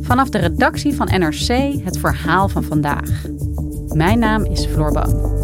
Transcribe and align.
Vanaf 0.00 0.28
de 0.28 0.38
redactie 0.38 0.94
van 0.94 1.06
NRC 1.06 1.48
het 1.84 1.98
verhaal 1.98 2.48
van 2.48 2.62
vandaag. 2.62 3.22
Mijn 3.88 4.18
naam 4.18 4.44
is 4.44 4.66
Floor 4.66 4.92
Boon. 4.92 5.40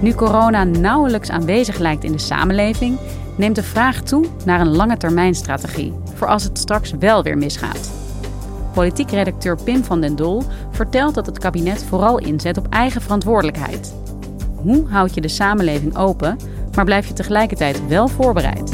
Nu 0.00 0.14
corona 0.14 0.64
nauwelijks 0.64 1.30
aanwezig 1.30 1.78
lijkt 1.78 2.04
in 2.04 2.12
de 2.12 2.18
samenleving, 2.18 2.98
neemt 3.36 3.56
de 3.56 3.62
vraag 3.62 4.00
toe 4.00 4.26
naar 4.44 4.60
een 4.60 4.76
lange 4.76 4.96
termijnstrategie 4.96 5.92
voor 6.14 6.28
als 6.28 6.44
het 6.44 6.58
straks 6.58 6.90
wel 6.98 7.22
weer 7.22 7.38
misgaat. 7.38 7.90
Politiek 8.72 9.10
redacteur 9.10 9.58
Pim 9.64 9.84
van 9.84 10.00
den 10.00 10.16
Dol 10.16 10.42
vertelt 10.80 11.14
dat 11.14 11.26
het 11.26 11.38
kabinet 11.38 11.84
vooral 11.84 12.18
inzet 12.18 12.56
op 12.56 12.66
eigen 12.70 13.00
verantwoordelijkheid. 13.00 13.94
Hoe 14.56 14.88
houd 14.88 15.14
je 15.14 15.20
de 15.20 15.28
samenleving 15.28 15.96
open, 15.96 16.36
maar 16.74 16.84
blijf 16.84 17.06
je 17.06 17.12
tegelijkertijd 17.12 17.88
wel 17.88 18.08
voorbereid? 18.08 18.70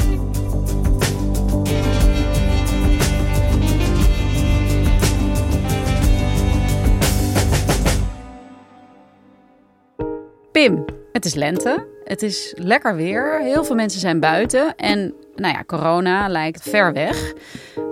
Pim, 10.51 10.85
het 11.11 11.25
is 11.25 11.33
lente. 11.33 11.87
Het 12.03 12.21
is 12.21 12.53
lekker 12.57 12.95
weer. 12.95 13.41
Heel 13.41 13.63
veel 13.63 13.75
mensen 13.75 13.99
zijn 13.99 14.19
buiten. 14.19 14.75
En 14.75 15.13
nou 15.35 15.53
ja, 15.53 15.63
corona 15.63 16.27
lijkt 16.27 16.69
ver 16.69 16.93
weg. 16.93 17.33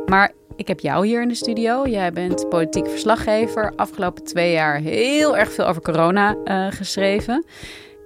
Maar 0.05 0.31
ik 0.55 0.67
heb 0.67 0.79
jou 0.79 1.07
hier 1.07 1.21
in 1.21 1.27
de 1.27 1.35
studio. 1.35 1.87
Jij 1.87 2.13
bent 2.13 2.49
politiek 2.49 2.87
verslaggever. 2.87 3.73
Afgelopen 3.75 4.23
twee 4.23 4.51
jaar 4.51 4.79
heel 4.79 5.37
erg 5.37 5.51
veel 5.51 5.67
over 5.67 5.81
corona 5.81 6.35
uh, 6.45 6.67
geschreven. 6.71 7.45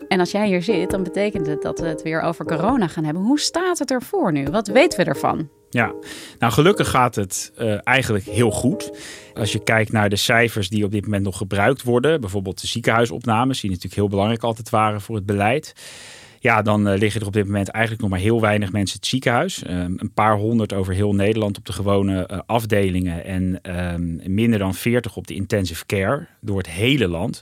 En 0.08 0.20
als 0.20 0.32
jij 0.32 0.48
hier 0.48 0.62
zit, 0.62 0.92
dan 0.92 1.04
betekent 1.04 1.48
het 1.48 1.62
dat 1.62 1.80
we 1.80 1.88
het 1.88 2.02
weer 2.02 2.22
over 2.22 2.46
corona 2.46 2.88
gaan 2.88 3.04
hebben. 3.04 3.24
Hoe 3.24 3.40
staat 3.40 3.80
het 3.80 3.92
ervoor 3.92 4.32
nu? 4.32 4.44
Wat 4.44 4.68
weten 4.68 5.00
we 5.00 5.06
ervan? 5.06 5.50
Ja, 5.70 5.94
nou 6.40 6.54
gelukkig 6.54 6.90
gaat 6.90 7.16
het 7.16 7.52
uh, 7.58 7.78
eigenlijk 7.84 8.26
heel 8.26 8.52
goed. 8.52 8.92
Als 9.34 9.52
je 9.52 9.64
kijkt 9.64 9.92
naar 9.92 10.10
de 10.10 10.16
cijfers 10.16 10.70
die 10.70 10.84
op 10.84 10.92
dit 10.92 11.04
moment 11.04 11.24
nog 11.24 11.38
gebruikt 11.38 11.84
worden, 11.84 12.22
bijvoorbeeld 12.22 12.62
de 12.62 12.68
ziekenhuisopnames, 12.68 13.60
die 13.60 13.70
natuurlijk 13.70 13.96
heel 13.96 14.10
belangrijk 14.10 14.44
altijd 14.44 14.70
waren 14.70 15.02
voor 15.02 15.16
het 15.16 15.26
beleid. 15.26 15.74
Ja, 16.40 16.62
dan 16.62 16.88
uh, 16.88 16.98
liggen 16.98 17.22
er 17.22 17.28
op 17.28 17.34
dit 17.34 17.46
moment 17.46 17.68
eigenlijk 17.68 18.04
nog 18.04 18.12
maar 18.12 18.20
heel 18.20 18.42
weinig 18.42 18.72
mensen 18.72 18.98
het 18.98 19.08
ziekenhuis. 19.08 19.64
Um, 19.68 19.96
een 19.98 20.14
paar 20.14 20.38
honderd 20.38 20.74
over 20.74 20.94
heel 20.94 21.16
Nederland 21.16 21.58
op 21.58 21.66
de 21.66 21.74
gewone 21.74 22.30
uh, 22.32 22.40
afdelingen 22.46 23.26
en 23.26 23.60
um, 23.94 24.22
minder 24.26 24.60
dan 24.60 24.74
veertig 24.74 25.16
op 25.16 25.28
de 25.28 25.34
intensive 25.34 25.86
care 25.86 26.28
door 26.42 26.58
het 26.58 26.70
hele 26.70 27.08
land. 27.08 27.42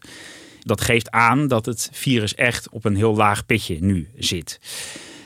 Dat 0.59 0.81
geeft 0.81 1.11
aan 1.11 1.47
dat 1.47 1.65
het 1.65 1.89
virus 1.91 2.35
echt 2.35 2.69
op 2.69 2.85
een 2.85 2.95
heel 2.95 3.15
laag 3.15 3.45
pitje 3.45 3.77
nu 3.79 4.07
zit. 4.17 4.59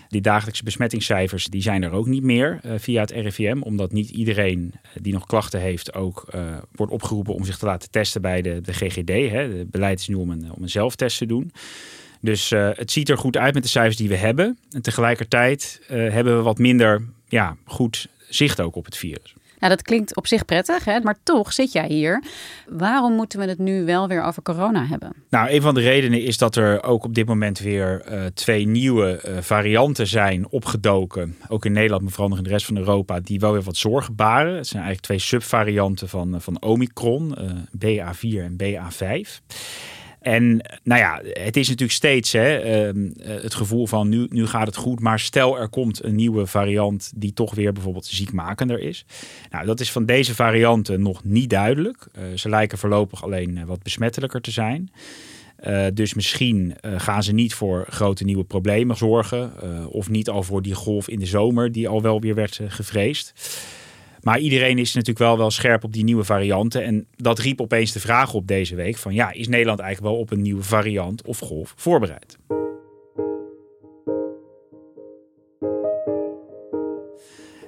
Die 0.08 0.22
dagelijkse 0.22 0.64
besmettingscijfers 0.64 1.46
die 1.46 1.62
zijn 1.62 1.84
er 1.84 1.92
ook 1.92 2.08
niet 2.08 2.24
meer 2.24 2.59
uh, 2.66 2.72
via 2.78 3.02
het 3.02 3.12
RIVM. 3.12 3.62
Omdat 3.62 3.92
niet 3.92 4.09
iedereen 4.09 4.74
die 5.02 5.14
nog 5.14 5.26
klachten 5.26 5.59
heeft 5.59 5.94
ook 5.94 6.26
wordt 6.72 6.92
opgeroepen 6.94 7.34
om 7.34 7.46
zich 7.46 7.58
te 7.58 7.66
laten 7.66 7.90
testen 7.90 8.22
bij 8.22 8.42
de, 8.42 8.62
de 8.62 8.74
GGD. 8.74 9.32
Hè. 9.32 9.50
De 9.50 9.68
beleid 9.72 10.00
is 10.00 10.08
nu 10.08 10.16
om 10.16 10.30
om 10.30 10.62
een 10.62 10.70
zelftest 10.70 11.18
te 11.18 11.26
doen. 11.26 11.52
Dus 12.22 12.52
uh, 12.52 12.70
het 12.74 12.92
ziet 12.92 13.09
er 13.09 13.18
goed 13.18 13.38
uit 13.38 13.54
met 13.54 13.64
de 13.64 13.70
cijfers 13.70 13.98
die 13.98 14.09
we 14.09 14.16
hebben. 14.16 14.58
En 14.72 14.82
tegelijkertijd 14.82 15.82
hebben 15.88 16.38
we 16.38 16.44
wat 16.44 16.58
minder 16.58 17.02
ja, 17.28 17.56
goed 17.66 18.08
zicht 18.30 18.62
ook 18.62 18.76
op 18.76 18.86
het 18.86 18.98
virus. 18.98 19.36
Nou, 19.62 19.74
dat 19.74 19.82
klinkt 19.82 20.16
op 20.16 20.28
zich 20.28 20.46
prettig, 20.46 20.86
hè? 20.86 21.00
maar 21.00 21.18
toch 21.24 21.54
zit 21.54 21.72
jij 21.72 21.88
hier. 21.88 22.24
Waarom 22.68 23.14
moeten 23.14 23.40
we 23.40 23.46
het 23.46 23.58
nu 23.58 23.86
wel 23.86 24.08
weer 24.08 24.24
over 24.24 24.44
corona 24.44 24.86
hebben? 24.86 25.14
Nou, 25.30 25.50
een 25.50 25.62
van 25.62 25.74
de 25.74 25.82
redenen 25.82 26.22
is 26.22 26.38
dat 26.38 26.56
er 26.56 26.84
ook 26.84 27.04
op 27.04 27.14
dit 27.16 27.28
moment 27.28 27.59
weer 27.59 28.04
uh, 28.12 28.26
twee 28.26 28.68
nieuwe 28.68 29.22
uh, 29.26 29.38
varianten 29.38 30.08
zijn 30.08 30.50
opgedoken. 30.50 31.38
Ook 31.48 31.66
in 31.66 31.72
Nederland, 31.72 32.02
maar 32.02 32.12
vooral 32.12 32.30
nog 32.30 32.38
in 32.38 32.44
de 32.44 32.50
rest 32.50 32.66
van 32.66 32.78
Europa, 32.78 33.20
die 33.20 33.40
wel 33.40 33.52
weer 33.52 33.62
wat 33.62 33.78
zorgen 33.78 34.16
baren. 34.16 34.56
Het 34.56 34.68
zijn 34.68 34.84
eigenlijk 34.84 35.06
twee 35.06 35.20
subvarianten 35.20 36.09
van, 36.09 36.42
van 36.42 36.62
Omicron, 36.62 37.36
uh, 37.38 37.52
BA4 37.78 38.38
en 38.38 38.56
BA5. 38.64 39.30
En 40.22 40.62
nou 40.84 41.02
ja, 41.02 41.22
het 41.24 41.58
is 41.58 41.68
natuurlijk 41.68 41.98
steeds 41.98 42.32
hè, 42.32 42.92
uh, 42.94 43.12
het 43.26 43.54
gevoel 43.54 43.88
van 43.88 44.09
nu, 44.09 44.28
nu 44.30 44.48
gaat 44.48 44.68
het 44.68 44.76
goed. 44.76 45.00
Maar 45.00 45.20
stel 45.20 45.59
er 45.59 45.70
komt 45.70 46.04
een 46.04 46.16
nieuwe 46.16 46.46
variant 46.46 47.12
die 47.16 47.34
toch 47.34 47.56
weer 47.56 47.74
bijvoorbeeld 47.74 48.06
ziekmakender 48.06 48.80
is. 48.80 49.06
Nou, 49.50 49.66
dat 49.66 49.80
is 49.80 49.92
van 49.92 50.06
deze 50.06 50.36
varianten 50.36 51.02
nog 51.02 51.24
niet 51.24 51.50
duidelijk. 51.50 52.08
Uh, 52.18 52.24
ze 52.38 52.50
lijken 52.50 52.78
voorlopig 52.78 53.24
alleen 53.24 53.66
wat 53.66 53.84
besmettelijker 53.84 54.42
te 54.42 54.52
zijn. 54.52 54.92
Dus 55.94 56.14
misschien 56.14 56.76
gaan 56.82 57.24
ze 57.24 57.34
niet 57.34 57.53
voor 57.53 57.86
grote 57.90 58.24
nieuwe 58.24 58.44
problemen 58.44 58.98
zorgen. 58.98 59.52
Of 59.92 60.09
niet 60.09 60.30
al 60.30 60.44
voor 60.44 60.62
die 60.62 60.74
golf 60.74 61.09
in 61.09 61.20
de 61.20 61.26
zomer 61.26 61.72
die 61.72 61.88
al 61.88 62.02
wel 62.02 62.22
weer 62.22 62.36
werd 62.36 62.59
gevreesd. 62.68 63.34
Maar 64.22 64.40
iedereen 64.40 64.78
is 64.78 64.94
natuurlijk 64.94 65.20
wel, 65.20 65.38
wel 65.38 65.52
scherp 65.52 65.84
op 65.84 65.94
die 65.94 66.04
nieuwe 66.04 66.24
varianten. 66.24 66.84
En 66.84 67.06
dat 67.16 67.40
riep 67.40 67.62
opeens 67.62 67.92
de 67.92 68.00
vraag 68.00 68.34
op 68.34 68.48
deze 68.48 68.76
week 68.76 68.98
van 68.98 69.14
ja, 69.14 69.32
is 69.32 69.48
Nederland 69.48 69.80
eigenlijk 69.80 70.14
wel 70.14 70.22
op 70.22 70.32
een 70.32 70.42
nieuwe 70.42 70.64
variant 70.64 71.24
of 71.24 71.40
golf 71.40 71.74
voorbereid? 71.78 72.38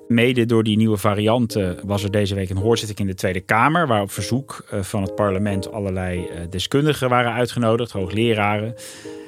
Mede 0.07 0.45
door 0.45 0.63
die 0.63 0.77
nieuwe 0.77 0.97
varianten 0.97 1.79
was 1.85 2.03
er 2.03 2.11
deze 2.11 2.35
week 2.35 2.49
een 2.49 2.57
hoorzitting 2.57 2.99
in 2.99 3.07
de 3.07 3.13
Tweede 3.13 3.39
Kamer, 3.39 3.87
waar 3.87 4.01
op 4.01 4.11
verzoek 4.11 4.65
van 4.81 5.01
het 5.01 5.15
parlement 5.15 5.71
allerlei 5.71 6.27
deskundigen 6.49 7.09
waren 7.09 7.33
uitgenodigd, 7.33 7.91
hoogleraren 7.91 8.75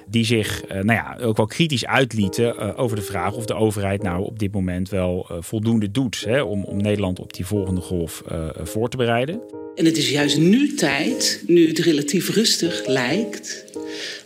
die 0.07 0.25
zich 0.25 0.63
nou 0.67 0.91
ja, 0.91 1.17
ook 1.21 1.37
wel 1.37 1.45
kritisch 1.45 1.85
uitlieten 1.85 2.77
over 2.77 2.95
de 2.95 3.01
vraag 3.01 3.33
of 3.33 3.45
de 3.45 3.53
overheid 3.53 4.03
nou 4.03 4.23
op 4.23 4.39
dit 4.39 4.51
moment 4.51 4.89
wel 4.89 5.29
voldoende 5.39 5.91
doet 5.91 6.23
hè, 6.25 6.41
om, 6.41 6.63
om 6.63 6.77
Nederland 6.81 7.19
op 7.19 7.33
die 7.33 7.45
volgende 7.45 7.81
golf 7.81 8.23
voor 8.63 8.89
te 8.89 8.97
bereiden. 8.97 9.41
En 9.75 9.85
het 9.85 9.97
is 9.97 10.09
juist 10.09 10.37
nu 10.37 10.73
tijd, 10.73 11.43
nu 11.47 11.67
het 11.67 11.79
relatief 11.79 12.29
rustig 12.29 12.87
lijkt, 12.87 13.65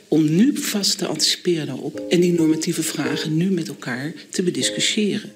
om 0.08 0.36
nu 0.36 0.58
vast 0.58 0.98
te 0.98 1.08
anticiperen 1.08 1.66
daarop 1.66 2.02
en 2.10 2.20
die 2.20 2.34
normatieve 2.34 2.84
vragen 2.84 3.38
nu 3.38 3.52
met 3.52 3.68
elkaar 3.68 4.14
te 4.30 4.44
bediscussiëren. 4.44 5.31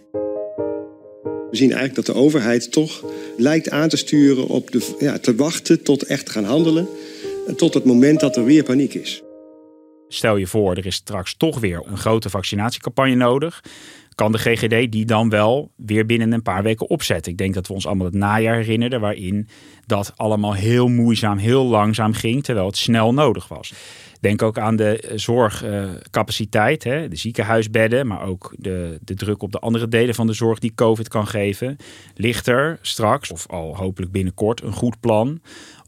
We 1.53 1.59
zien 1.59 1.71
eigenlijk 1.71 2.05
dat 2.05 2.15
de 2.15 2.21
overheid 2.21 2.71
toch 2.71 3.03
lijkt 3.37 3.69
aan 3.69 3.89
te 3.89 3.97
sturen 3.97 4.47
op 4.47 4.71
de, 4.71 4.95
ja, 4.99 5.17
te 5.19 5.35
wachten 5.35 5.83
tot 5.83 6.03
echt 6.03 6.29
gaan 6.29 6.43
handelen. 6.43 6.87
Tot 7.55 7.73
het 7.73 7.85
moment 7.85 8.19
dat 8.19 8.35
er 8.35 8.45
weer 8.45 8.63
paniek 8.63 8.93
is. 8.93 9.21
Stel 10.07 10.35
je 10.35 10.47
voor, 10.47 10.75
er 10.75 10.85
is 10.85 10.95
straks 10.95 11.35
toch 11.37 11.59
weer 11.59 11.83
een 11.85 11.97
grote 11.97 12.29
vaccinatiecampagne 12.29 13.15
nodig. 13.15 13.63
Kan 14.15 14.31
de 14.31 14.37
GGD 14.37 14.91
die 14.91 15.05
dan 15.05 15.29
wel 15.29 15.71
weer 15.75 16.05
binnen 16.05 16.31
een 16.31 16.41
paar 16.41 16.63
weken 16.63 16.89
opzetten? 16.89 17.31
Ik 17.31 17.37
denk 17.37 17.53
dat 17.53 17.67
we 17.67 17.73
ons 17.73 17.85
allemaal 17.85 18.05
het 18.05 18.15
najaar 18.15 18.55
herinneren, 18.55 18.99
waarin 18.99 19.47
dat 19.85 20.13
allemaal 20.15 20.53
heel 20.53 20.87
moeizaam, 20.87 21.37
heel 21.37 21.65
langzaam 21.65 22.13
ging, 22.13 22.43
terwijl 22.43 22.67
het 22.67 22.77
snel 22.77 23.13
nodig 23.13 23.47
was. 23.47 23.73
Denk 24.23 24.41
ook 24.41 24.57
aan 24.57 24.75
de 24.75 25.11
zorgcapaciteit, 25.15 26.85
uh, 26.85 27.09
de 27.09 27.15
ziekenhuisbedden, 27.15 28.07
maar 28.07 28.21
ook 28.21 28.53
de, 28.57 28.99
de 29.01 29.13
druk 29.13 29.41
op 29.41 29.51
de 29.51 29.59
andere 29.59 29.87
delen 29.87 30.15
van 30.15 30.27
de 30.27 30.33
zorg 30.33 30.59
die 30.59 30.73
COVID 30.75 31.07
kan 31.07 31.27
geven. 31.27 31.77
Ligt 32.15 32.47
er 32.47 32.77
straks, 32.81 33.31
of 33.31 33.47
al 33.47 33.77
hopelijk 33.77 34.11
binnenkort, 34.11 34.61
een 34.61 34.73
goed 34.73 34.99
plan 34.99 35.41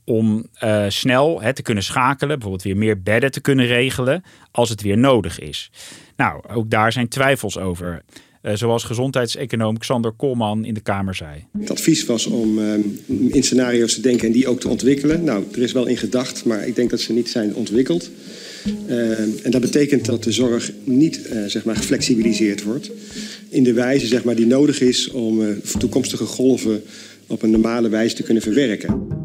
om 0.05 0.45
uh, 0.63 0.85
snel 0.87 1.41
hè, 1.41 1.53
te 1.53 1.61
kunnen 1.61 1.83
schakelen, 1.83 2.39
bijvoorbeeld 2.39 2.63
weer 2.63 2.77
meer 2.77 3.01
bedden 3.01 3.31
te 3.31 3.41
kunnen 3.41 3.65
regelen 3.65 4.23
als 4.51 4.69
het 4.69 4.81
weer 4.81 4.97
nodig 4.97 5.39
is. 5.39 5.71
Nou, 6.15 6.43
ook 6.47 6.69
daar 6.69 6.91
zijn 6.91 7.07
twijfels 7.07 7.57
over. 7.57 8.03
Zoals 8.53 8.83
gezondheidseconoom 8.83 9.77
Xander 9.77 10.11
Koolman 10.11 10.65
in 10.65 10.73
de 10.73 10.81
Kamer 10.81 11.15
zei. 11.15 11.45
Het 11.59 11.71
advies 11.71 12.05
was 12.05 12.25
om 12.25 12.59
ehm, 12.59 12.81
in 13.27 13.43
scenario's 13.43 13.93
te 13.93 14.01
denken 14.01 14.27
en 14.27 14.33
die 14.33 14.47
ook 14.47 14.59
te 14.59 14.67
ontwikkelen. 14.67 15.23
Nou, 15.23 15.43
er 15.51 15.61
is 15.61 15.71
wel 15.71 15.85
in 15.85 15.97
gedacht, 15.97 16.45
maar 16.45 16.67
ik 16.67 16.75
denk 16.75 16.89
dat 16.89 16.99
ze 16.99 17.13
niet 17.13 17.29
zijn 17.29 17.55
ontwikkeld. 17.55 18.09
Uh, 18.87 19.19
en 19.19 19.51
dat 19.51 19.61
betekent 19.61 20.05
dat 20.05 20.23
de 20.23 20.31
zorg 20.31 20.71
niet 20.83 21.19
uh, 21.31 21.45
zeg 21.45 21.65
maar, 21.65 21.75
geflexibiliseerd 21.75 22.63
wordt 22.63 22.91
in 23.49 23.63
de 23.63 23.73
wijze 23.73 24.07
zeg 24.07 24.23
maar, 24.23 24.35
die 24.35 24.45
nodig 24.45 24.81
is 24.81 25.09
om 25.09 25.41
uh, 25.41 25.47
toekomstige 25.77 26.25
golven 26.25 26.83
op 27.27 27.41
een 27.41 27.49
normale 27.49 27.89
wijze 27.89 28.15
te 28.15 28.23
kunnen 28.23 28.43
verwerken. 28.43 29.24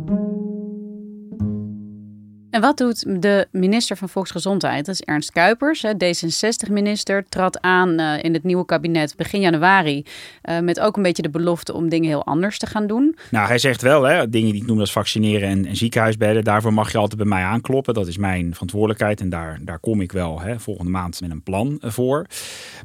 Wat 2.61 2.77
doet 2.77 3.23
de 3.23 3.47
minister 3.51 3.97
van 3.97 4.09
Volksgezondheid? 4.09 4.87
Dat 4.87 4.95
is 4.95 5.01
Ernst 5.01 5.33
Kuipers, 5.33 5.85
D66-minister, 5.87 7.29
trad 7.29 7.61
aan 7.61 8.01
uh, 8.01 8.23
in 8.23 8.35
het 8.35 8.45
nieuwe 8.45 8.65
kabinet 8.65 9.17
begin 9.17 9.41
januari. 9.41 10.05
Uh, 10.45 10.59
met 10.59 10.81
ook 10.81 10.97
een 10.97 11.03
beetje 11.03 11.23
de 11.23 11.31
belofte 11.31 11.73
om 11.73 11.89
dingen 11.89 12.09
heel 12.09 12.25
anders 12.25 12.59
te 12.59 12.67
gaan 12.67 12.87
doen. 12.87 13.17
Nou, 13.31 13.47
hij 13.47 13.59
zegt 13.59 13.83
wel, 13.83 14.03
hè, 14.03 14.29
dingen 14.29 14.53
die 14.53 14.63
ik 14.63 14.67
noem 14.69 14.81
als 14.81 14.93
vaccineren 14.93 15.49
en, 15.49 15.67
en, 15.67 15.77
ziekenhuisbedden. 15.77 16.45
Daarvoor 16.45 16.73
mag 16.73 16.93
je 16.93 16.99
altijd 16.99 17.19
bij 17.19 17.29
mij 17.29 17.43
aankloppen. 17.43 17.95
Dat 17.95 18.07
is 18.07 18.17
mijn 18.17 18.53
verantwoordelijkheid 18.53 19.21
en 19.21 19.29
daar, 19.29 19.59
daar 19.63 19.79
kom 19.79 20.01
ik 20.01 20.13
wel 20.13 20.41
hè, 20.41 20.59
volgende 20.59 20.91
maand 20.91 21.21
met 21.21 21.31
een 21.31 21.43
plan 21.43 21.79
voor. 21.81 22.27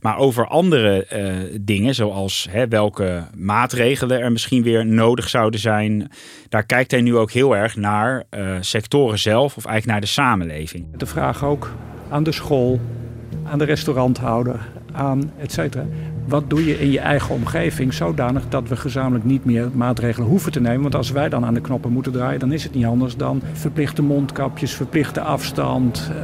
Maar 0.02 0.18
over 0.18 0.48
andere 0.48 1.08
dingen, 1.62 1.96
zoals 1.96 2.48
hè, 2.50 2.68
welke 2.68 3.24
maatregelen 3.38 4.20
er 4.20 4.32
misschien 4.32 4.64
weer 4.64 4.86
nodig 4.86 5.30
zouden 5.30 5.60
zijn. 5.60 6.12
Daar 6.50 6.66
kijkt 6.66 6.92
hij 6.92 7.02
nu 7.02 7.16
ook 7.16 7.32
heel 7.32 7.56
erg 7.56 7.76
naar 7.76 8.24
sectoren 8.60 9.20
zelf 9.20 9.64
eigenlijk 9.66 9.86
naar 9.86 10.02
de 10.02 10.22
samenleving. 10.22 10.86
De 10.98 11.06
vraag 11.06 11.44
ook 11.44 11.72
aan 12.10 12.24
de 12.24 12.32
school, 12.32 12.80
aan 13.44 13.58
de 13.58 13.66
restauranthouder, 13.66 14.60
aan 14.92 15.32
et 15.38 15.52
cetera. 15.52 15.86
Wat 16.28 16.50
doe 16.50 16.66
je 16.66 16.80
in 16.80 16.92
je 16.92 17.00
eigen 17.00 17.36
omgeving 17.36 17.94
zodanig 17.94 18.50
dat 18.50 18.70
we 18.70 18.76
gezamenlijk 18.76 19.26
niet 19.26 19.46
meer 19.46 19.70
maatregelen 19.74 20.28
hoeven 20.30 20.52
te 20.52 20.62
nemen? 20.62 20.82
Want 20.82 20.96
als 20.96 21.12
wij 21.12 21.30
dan 21.30 21.46
aan 21.46 21.54
de 21.54 21.62
knoppen 21.62 21.92
moeten 21.92 22.12
draaien, 22.12 22.40
dan 22.40 22.52
is 22.52 22.64
het 22.64 22.74
niet 22.74 22.86
anders 22.86 23.16
dan 23.16 23.42
verplichte 23.54 24.02
mondkapjes, 24.02 24.74
verplichte 24.74 25.22
afstand, 25.22 26.12
uh, 26.12 26.18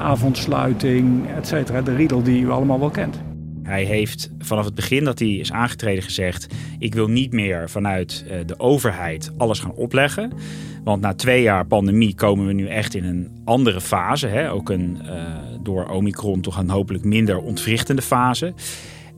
avondsluiting, 0.00 1.28
et 1.36 1.46
cetera. 1.46 1.82
De 1.82 1.94
riedel 1.94 2.22
die 2.22 2.42
u 2.42 2.50
allemaal 2.50 2.80
wel 2.80 2.90
kent. 2.90 3.20
Hij 3.62 3.84
heeft 3.84 4.30
vanaf 4.38 4.64
het 4.64 4.74
begin 4.74 5.04
dat 5.04 5.18
hij 5.18 5.28
is 5.28 5.52
aangetreden 5.52 6.02
gezegd: 6.02 6.46
Ik 6.78 6.94
wil 6.94 7.06
niet 7.06 7.32
meer 7.32 7.70
vanuit 7.70 8.24
de 8.46 8.58
overheid 8.58 9.32
alles 9.36 9.60
gaan 9.60 9.72
opleggen. 9.72 10.32
Want 10.84 11.00
na 11.00 11.14
twee 11.14 11.42
jaar 11.42 11.66
pandemie 11.66 12.14
komen 12.14 12.46
we 12.46 12.52
nu 12.52 12.66
echt 12.66 12.94
in 12.94 13.04
een 13.04 13.28
andere 13.44 13.80
fase. 13.80 14.26
Hè? 14.26 14.52
Ook 14.52 14.70
een 14.70 14.98
uh, 15.02 15.36
door 15.62 15.88
Omicron 15.88 16.40
toch 16.40 16.58
een 16.58 16.70
hopelijk 16.70 17.04
minder 17.04 17.38
ontwrichtende 17.38 18.02
fase. 18.02 18.54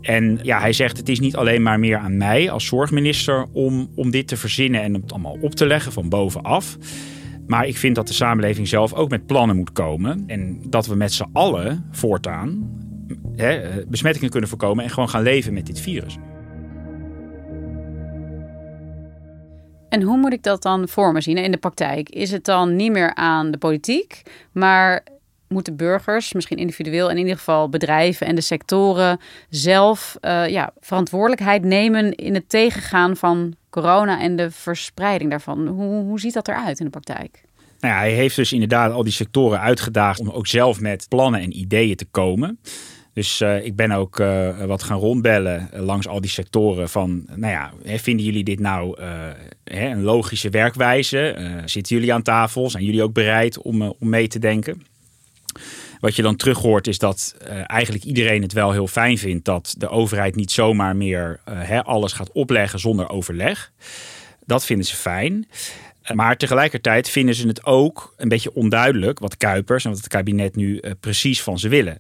En 0.01 0.39
ja, 0.43 0.61
hij 0.61 0.73
zegt 0.73 0.97
het 0.97 1.09
is 1.09 1.21
niet 1.21 1.37
alleen 1.37 1.63
maar 1.63 1.79
meer 1.79 1.97
aan 1.97 2.17
mij 2.17 2.51
als 2.51 2.67
zorgminister 2.67 3.47
om, 3.53 3.91
om 3.95 4.11
dit 4.11 4.29
te 4.29 4.37
verzinnen 4.37 4.83
en 4.83 4.95
het 4.95 5.13
allemaal 5.13 5.39
op 5.41 5.55
te 5.55 5.67
leggen 5.67 5.93
van 5.93 6.09
bovenaf. 6.09 6.79
Maar 7.47 7.67
ik 7.67 7.77
vind 7.77 7.95
dat 7.95 8.07
de 8.07 8.13
samenleving 8.13 8.69
zelf 8.69 8.95
ook 8.95 9.11
met 9.11 9.27
plannen 9.27 9.57
moet 9.57 9.73
komen. 9.73 10.25
En 10.27 10.61
dat 10.67 10.87
we 10.87 10.95
met 10.95 11.13
z'n 11.13 11.29
allen 11.33 11.85
voortaan 11.91 12.71
hè, 13.37 13.61
besmettingen 13.89 14.31
kunnen 14.31 14.49
voorkomen 14.49 14.85
en 14.85 14.91
gewoon 14.91 15.09
gaan 15.09 15.23
leven 15.23 15.53
met 15.53 15.67
dit 15.67 15.81
virus. 15.81 16.19
En 19.93 20.03
hoe 20.03 20.17
moet 20.17 20.33
ik 20.33 20.43
dat 20.43 20.63
dan 20.63 20.89
voor 20.89 21.13
me 21.13 21.21
zien 21.21 21.37
in 21.37 21.51
de 21.51 21.57
praktijk? 21.57 22.09
Is 22.09 22.31
het 22.31 22.45
dan 22.45 22.77
niet 22.77 22.93
meer 22.93 23.15
aan 23.15 23.51
de 23.51 23.59
politiek, 23.59 24.23
maar 24.53 25.05
moeten 25.49 25.77
burgers, 25.77 26.33
misschien 26.33 26.59
individueel 26.59 27.11
en 27.11 27.17
in 27.17 27.23
ieder 27.23 27.37
geval 27.37 27.69
bedrijven 27.69 28.27
en 28.27 28.35
de 28.35 28.41
sectoren 28.41 29.21
zelf 29.49 30.17
uh, 30.21 30.49
ja, 30.49 30.73
verantwoordelijkheid 30.81 31.65
nemen 31.65 32.15
in 32.15 32.35
het 32.35 32.49
tegengaan 32.49 33.17
van 33.17 33.55
corona 33.71 34.21
en 34.21 34.37
de 34.37 34.51
verspreiding 34.51 35.31
daarvan? 35.31 35.67
Hoe, 35.67 36.03
hoe 36.03 36.21
ziet 36.21 36.35
dat 36.35 36.49
eruit 36.49 36.79
in 36.79 36.85
de 36.85 36.91
praktijk? 36.91 37.43
Nou 37.81 37.95
hij 37.95 38.13
heeft 38.13 38.37
dus 38.37 38.53
inderdaad 38.53 38.93
al 38.93 39.03
die 39.03 39.13
sectoren 39.13 39.61
uitgedaagd 39.61 40.21
om 40.21 40.31
ook 40.31 40.47
zelf 40.47 40.81
met 40.81 41.07
plannen 41.09 41.41
en 41.41 41.59
ideeën 41.59 41.97
te 41.97 42.07
komen. 42.11 42.59
Dus 43.13 43.41
uh, 43.41 43.65
ik 43.65 43.77
ben 43.77 43.93
ook 43.93 44.19
uh, 44.19 44.65
wat 44.65 44.83
gaan 44.83 44.99
rondbellen 44.99 45.69
langs 45.73 46.09
al 46.09 46.21
die 46.21 46.31
sectoren 46.31 46.89
van, 46.89 47.25
nou 47.35 47.53
ja, 47.53 47.73
vinden 47.99 48.25
jullie 48.25 48.45
dit 48.45 48.61
nou 48.61 49.01
uh, 49.01 49.29
een 49.65 50.03
logische 50.03 50.51
werkwijze? 50.51 51.37
zitten 51.65 51.97
jullie 51.97 52.13
aan 52.13 52.23
tafel? 52.23 52.71
Zijn 52.71 52.85
jullie 52.85 53.03
ook 53.03 53.13
bereid 53.13 53.59
om, 53.59 53.83
om 53.83 54.09
mee 54.09 54.29
te 54.29 54.39
denken? 54.39 54.83
Wat 56.01 56.17
je 56.17 56.23
dan 56.23 56.37
terug 56.37 56.59
hoort 56.59 56.87
is 56.87 56.99
dat 56.99 57.37
eigenlijk 57.67 58.05
iedereen 58.05 58.43
het 58.43 58.53
wel 58.53 58.73
heel 58.73 58.87
fijn 58.87 59.19
vindt 59.19 59.45
dat 59.45 59.75
de 59.79 59.89
overheid 59.89 60.37
niet 60.37 60.51
zomaar 60.51 60.97
meer 60.97 61.41
alles 61.83 62.13
gaat 62.13 62.33
opleggen 62.33 62.79
zonder 62.79 63.09
overleg. 63.09 63.73
Dat 64.47 64.65
vinden 64.65 64.87
ze 64.87 64.97
fijn. 64.97 65.49
Maar 66.15 66.37
tegelijkertijd 66.37 67.09
vinden 67.09 67.35
ze 67.35 67.47
het 67.47 67.65
ook 67.65 68.15
een 68.17 68.29
beetje 68.29 68.55
onduidelijk 68.55 69.19
wat 69.19 69.37
Kuipers 69.37 69.85
en 69.85 69.91
wat 69.91 69.99
het 69.99 70.09
kabinet 70.09 70.57
nu 70.57 70.83
precies 71.01 71.43
van 71.43 71.59
ze 71.59 71.69
willen. 71.69 71.99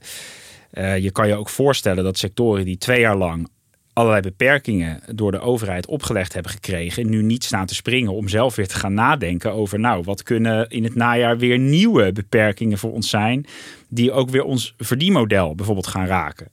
Uh, 0.72 0.98
je 0.98 1.10
kan 1.10 1.28
je 1.28 1.34
ook 1.34 1.48
voorstellen 1.48 2.04
dat 2.04 2.18
sectoren 2.18 2.64
die 2.64 2.78
twee 2.78 3.00
jaar 3.00 3.16
lang 3.16 3.48
allerlei 3.92 4.22
beperkingen 4.22 5.00
door 5.14 5.30
de 5.30 5.40
overheid 5.40 5.86
opgelegd 5.86 6.32
hebben 6.32 6.52
gekregen, 6.52 7.10
nu 7.10 7.22
niet 7.22 7.44
staan 7.44 7.66
te 7.66 7.74
springen 7.74 8.12
om 8.12 8.28
zelf 8.28 8.56
weer 8.56 8.68
te 8.68 8.74
gaan 8.74 8.94
nadenken 8.94 9.52
over, 9.52 9.80
nou, 9.80 10.02
wat 10.04 10.22
kunnen 10.22 10.68
in 10.68 10.84
het 10.84 10.94
najaar 10.94 11.38
weer 11.38 11.58
nieuwe 11.58 12.12
beperkingen 12.12 12.78
voor 12.78 12.92
ons 12.92 13.10
zijn, 13.10 13.46
die 13.88 14.12
ook 14.12 14.30
weer 14.30 14.44
ons 14.44 14.74
verdienmodel 14.78 15.54
bijvoorbeeld 15.54 15.86
gaan 15.86 16.06
raken. 16.06 16.48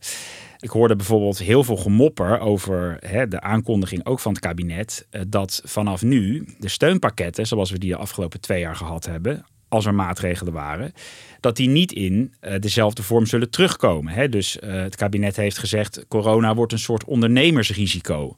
Ik 0.59 0.69
hoorde 0.69 0.95
bijvoorbeeld 0.95 1.37
heel 1.37 1.63
veel 1.63 1.77
gemopper 1.77 2.39
over 2.39 2.97
hè, 3.05 3.27
de 3.27 3.41
aankondiging 3.41 4.05
ook 4.05 4.19
van 4.19 4.31
het 4.31 4.41
kabinet, 4.41 5.07
eh, 5.09 5.21
dat 5.27 5.61
vanaf 5.63 6.01
nu 6.01 6.45
de 6.57 6.69
steunpakketten, 6.69 7.47
zoals 7.47 7.71
we 7.71 7.77
die 7.77 7.89
de 7.89 7.97
afgelopen 7.97 8.41
twee 8.41 8.59
jaar 8.59 8.75
gehad 8.75 9.05
hebben, 9.05 9.45
als 9.69 9.85
er 9.85 9.93
maatregelen 9.93 10.53
waren, 10.53 10.93
dat 11.39 11.55
die 11.55 11.69
niet 11.69 11.91
in 11.91 12.33
uh, 12.41 12.53
dezelfde 12.59 13.03
vorm 13.03 13.25
zullen 13.25 13.49
terugkomen. 13.49 14.13
Hè? 14.13 14.29
Dus 14.29 14.57
uh, 14.63 14.71
het 14.71 14.95
kabinet 14.95 15.35
heeft 15.35 15.57
gezegd, 15.57 16.05
corona 16.07 16.55
wordt 16.55 16.71
een 16.71 16.79
soort 16.79 17.03
ondernemersrisico. 17.03 18.37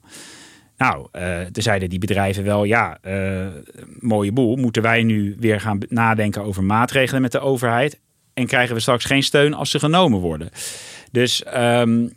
Nou, 0.76 1.08
uh, 1.12 1.38
zeiden 1.52 1.88
die 1.88 1.98
bedrijven 1.98 2.44
wel, 2.44 2.64
ja, 2.64 2.98
mooie 4.00 4.32
boel. 4.32 4.56
Moeten 4.56 4.82
wij 4.82 5.02
nu 5.02 5.36
weer 5.38 5.60
gaan 5.60 5.78
nadenken 5.88 6.42
over 6.42 6.64
maatregelen 6.64 7.22
met 7.22 7.32
de 7.32 7.40
overheid? 7.40 8.00
En 8.34 8.46
krijgen 8.46 8.74
we 8.74 8.80
straks 8.80 9.04
geen 9.04 9.22
steun 9.22 9.54
als 9.54 9.70
ze 9.70 9.78
genomen 9.78 10.20
worden? 10.20 10.50
Dus 11.10 11.44
um, 11.56 12.12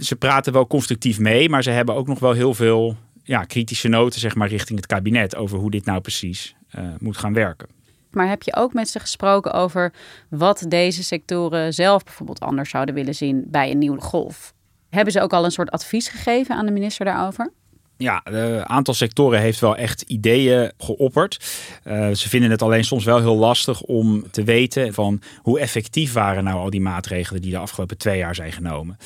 ze 0.00 0.16
praten 0.16 0.52
wel 0.52 0.66
constructief 0.66 1.18
mee, 1.18 1.48
maar 1.48 1.62
ze 1.62 1.70
hebben 1.70 1.94
ook 1.94 2.06
nog 2.06 2.18
wel 2.18 2.32
heel 2.32 2.54
veel 2.54 2.96
ja, 3.22 3.44
kritische 3.44 3.88
noten 3.88 4.20
zeg 4.20 4.34
maar, 4.34 4.48
richting 4.48 4.78
het 4.78 4.88
kabinet 4.88 5.36
over 5.36 5.58
hoe 5.58 5.70
dit 5.70 5.84
nou 5.84 6.00
precies 6.00 6.54
moet 6.98 7.16
gaan 7.16 7.32
werken. 7.32 7.77
Maar 8.10 8.28
heb 8.28 8.42
je 8.42 8.56
ook 8.56 8.72
met 8.72 8.88
ze 8.88 9.00
gesproken 9.00 9.52
over 9.52 9.92
wat 10.30 10.64
deze 10.68 11.02
sectoren 11.02 11.72
zelf 11.72 12.04
bijvoorbeeld 12.04 12.40
anders 12.40 12.70
zouden 12.70 12.94
willen 12.94 13.14
zien 13.14 13.44
bij 13.46 13.70
een 13.70 13.78
nieuwe 13.78 14.00
golf? 14.00 14.54
Hebben 14.88 15.12
ze 15.12 15.20
ook 15.20 15.32
al 15.32 15.44
een 15.44 15.50
soort 15.50 15.70
advies 15.70 16.08
gegeven 16.08 16.56
aan 16.56 16.66
de 16.66 16.72
minister 16.72 17.04
daarover? 17.04 17.52
Ja, 17.96 18.20
een 18.24 18.68
aantal 18.68 18.94
sectoren 18.94 19.40
heeft 19.40 19.60
wel 19.60 19.76
echt 19.76 20.02
ideeën 20.02 20.72
geopperd. 20.78 21.58
Uh, 21.84 22.10
ze 22.10 22.28
vinden 22.28 22.50
het 22.50 22.62
alleen 22.62 22.84
soms 22.84 23.04
wel 23.04 23.18
heel 23.18 23.36
lastig 23.36 23.82
om 23.82 24.30
te 24.30 24.44
weten 24.44 24.94
van 24.94 25.22
hoe 25.42 25.60
effectief 25.60 26.12
waren 26.12 26.44
nou 26.44 26.58
al 26.58 26.70
die 26.70 26.80
maatregelen 26.80 27.42
die 27.42 27.50
de 27.50 27.58
afgelopen 27.58 27.98
twee 27.98 28.18
jaar 28.18 28.34
zijn 28.34 28.52
genomen. 28.52 28.96